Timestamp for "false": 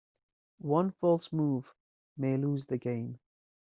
0.93-1.31